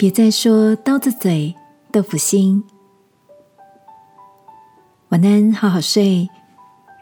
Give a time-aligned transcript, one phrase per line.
[0.00, 1.52] 别再说刀子嘴
[1.90, 2.62] 豆腐心。
[5.08, 6.30] 晚安，好好睡，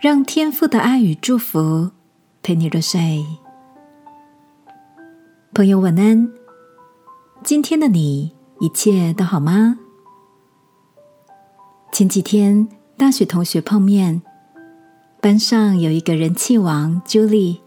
[0.00, 1.90] 让天父的爱与祝福
[2.42, 3.22] 陪你入睡。
[5.52, 6.32] 朋友，晚安。
[7.44, 9.78] 今天的你一切都好吗？
[11.92, 12.66] 前几天
[12.96, 14.22] 大学同学碰面，
[15.20, 17.58] 班上有一个人气王 Julie，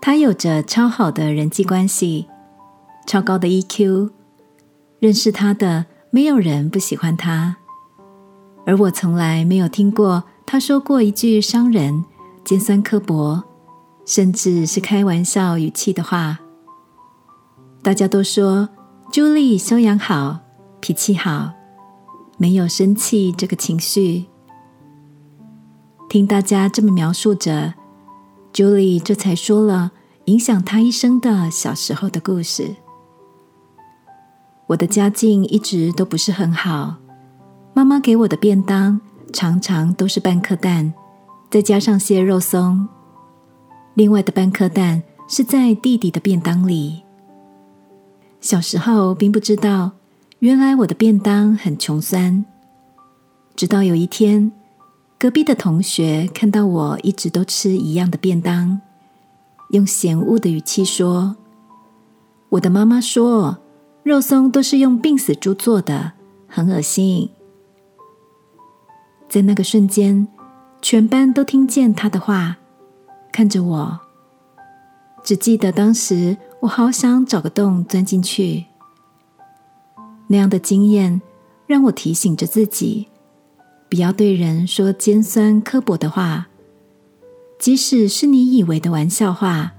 [0.00, 2.28] 她有着超好的人际关系，
[3.04, 4.10] 超高的 EQ，
[5.00, 7.56] 认识他的没有人不喜欢他，
[8.66, 12.04] 而我从来没有听过他说过一句伤人、
[12.44, 13.42] 尖酸刻薄，
[14.04, 16.38] 甚至是开玩笑语气的话。
[17.82, 18.68] 大家都说
[19.12, 20.40] 朱莉修养好，
[20.80, 21.52] 脾气好。
[22.36, 24.26] 没有生气这个情绪，
[26.08, 27.74] 听大家这么描述着
[28.52, 29.90] 朱莉这才说了
[30.26, 32.76] 影响他一生的小时候的故事。
[34.68, 36.94] 我的家境一直都不是很好，
[37.74, 39.00] 妈妈给我的便当
[39.32, 40.92] 常常都是半颗蛋，
[41.50, 42.86] 再加上些肉松，
[43.94, 47.02] 另外的半颗蛋是在弟弟的便当里。
[48.40, 49.90] 小时候并不知道。
[50.40, 52.44] 原来我的便当很穷酸，
[53.56, 54.52] 直到有一天，
[55.18, 58.80] 隔壁的同学看到我一直都吃一样的便当，
[59.70, 61.34] 用嫌恶的语气说
[62.50, 63.58] ：“我的妈妈说，
[64.08, 66.12] 肉松都是用病死猪做的，
[66.46, 67.28] 很恶心。”
[69.28, 70.26] 在那个瞬间，
[70.80, 72.56] 全班都听见他的话，
[73.30, 74.00] 看着我，
[75.22, 78.64] 只记得当时我好想找个洞钻进去。
[80.28, 81.20] 那样的经验
[81.66, 83.08] 让我提醒着自己，
[83.90, 86.48] 不要对人说尖酸刻薄的话，
[87.58, 89.74] 即使是你以为的玩笑话，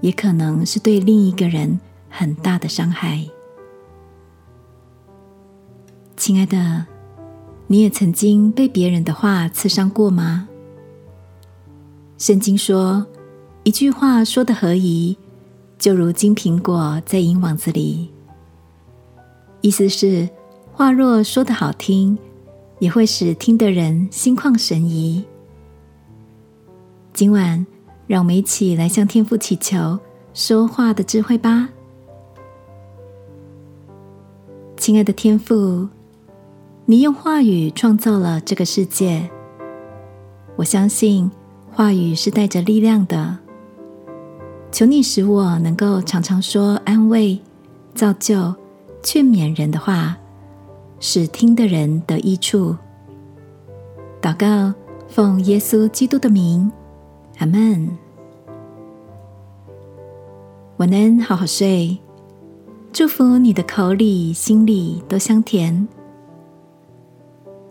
[0.00, 3.26] 也可能是对另一个人很大的伤害。
[6.18, 6.84] 亲爱的，
[7.68, 10.48] 你也曾经被别人的话刺伤过吗？
[12.18, 13.06] 圣经说，
[13.62, 15.16] 一句话说的合宜，
[15.78, 18.10] 就如金苹果在银网子里。
[19.60, 20.28] 意思是，
[20.72, 22.18] 话若说的好听，
[22.80, 25.24] 也会使听的人心旷神怡。
[27.14, 27.64] 今晚，
[28.08, 29.96] 让我们一起来向天父祈求
[30.34, 31.68] 说话的智慧吧。
[34.76, 35.88] 亲爱的天父，
[36.90, 39.28] 你用话语创造了这个世界，
[40.56, 41.30] 我相信
[41.70, 43.36] 话语是带着力量的。
[44.72, 47.38] 求你使我能够常常说安慰、
[47.94, 48.54] 造就。
[49.02, 50.16] 劝勉人的话，
[50.98, 52.74] 使听的人得益处。
[54.22, 54.74] 祷告，
[55.08, 56.72] 奉耶稣基督的名，
[57.36, 57.86] 阿门。
[60.78, 61.98] 晚安，好好睡。
[62.94, 65.86] 祝福你的口里、心里都香甜。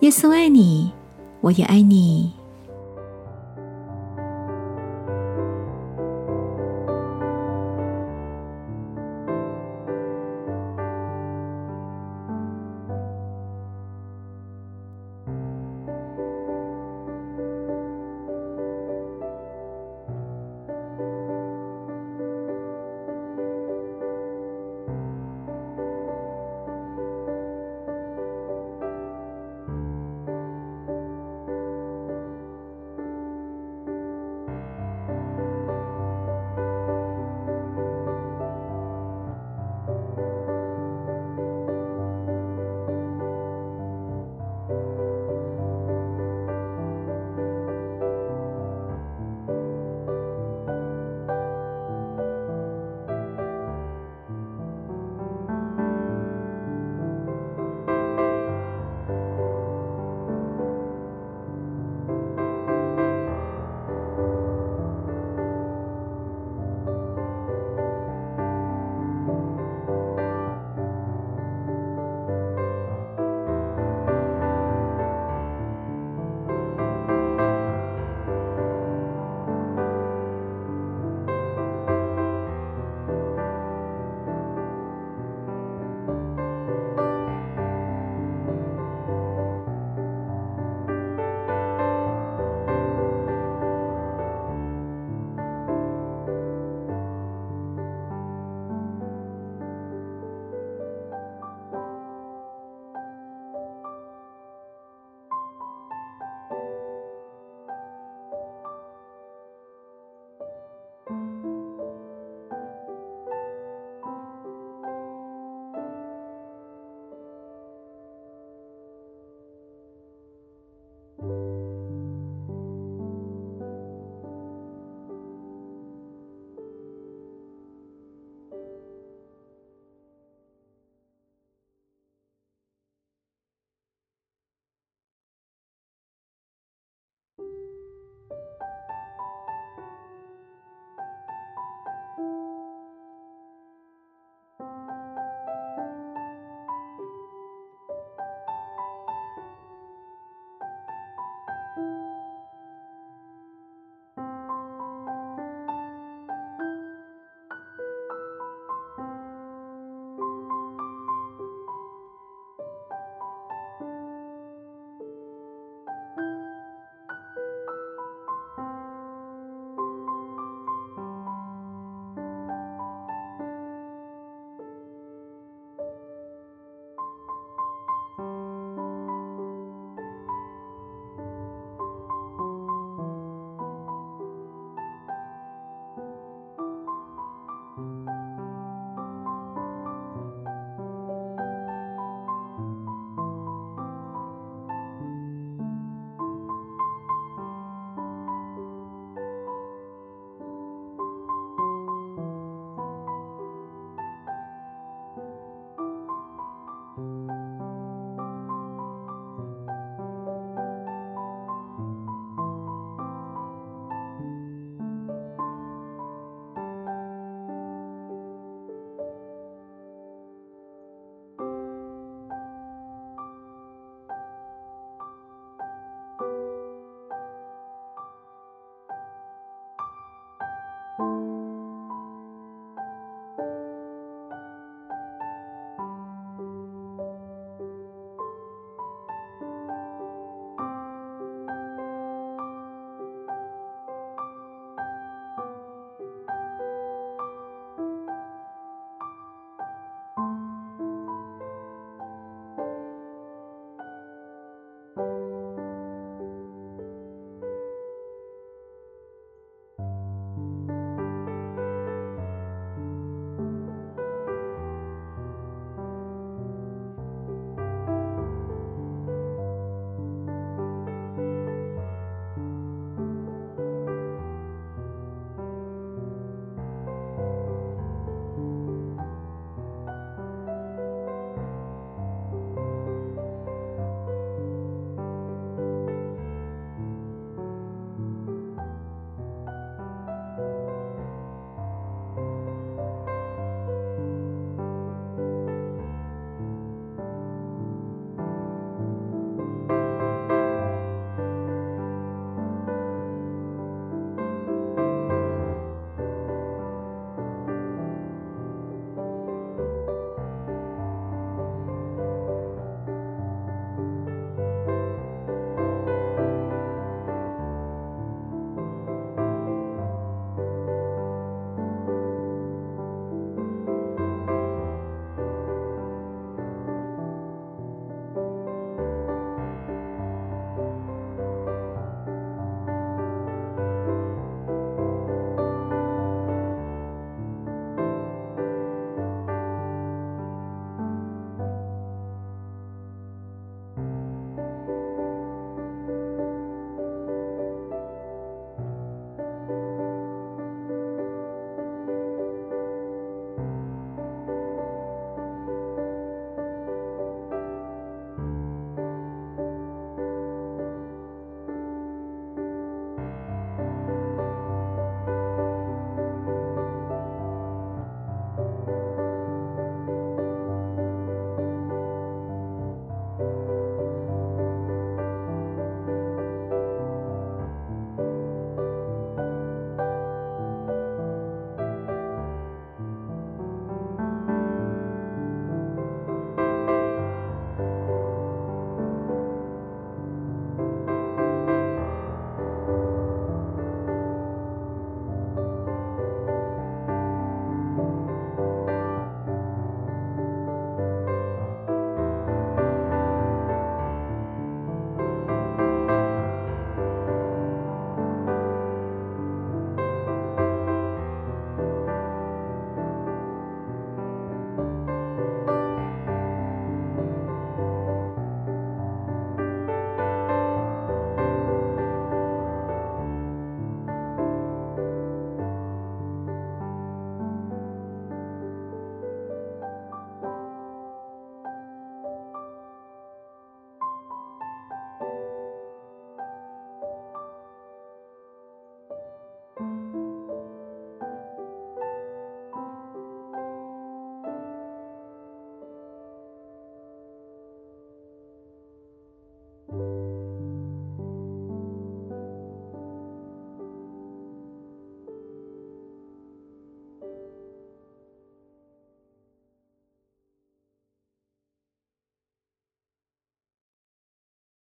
[0.00, 0.92] 耶稣爱你，
[1.40, 2.37] 我也爱你。